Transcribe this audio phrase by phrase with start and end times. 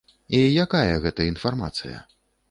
[0.35, 1.99] І якая гэта інфармацыя?